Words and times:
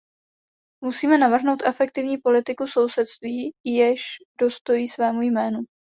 Musíme 0.83 1.17
navrhnout 1.17 1.61
efektivní 1.65 2.17
politiku 2.17 2.67
sousedství, 2.67 3.53
jež 3.65 4.17
dostojí 4.39 4.87
svému 4.87 5.21
jménu. 5.21 5.59